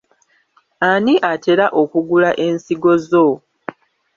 [0.89, 3.27] Ani atera okugula ensigo zo?